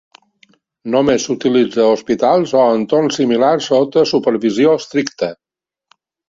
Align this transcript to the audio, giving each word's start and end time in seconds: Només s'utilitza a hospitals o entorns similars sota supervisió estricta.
Només 0.93 1.27
s'utilitza 1.27 1.83
a 1.83 1.91
hospitals 1.97 2.53
o 2.61 2.63
entorns 2.79 3.19
similars 3.21 3.69
sota 3.73 4.07
supervisió 4.13 4.75
estricta. 4.81 5.31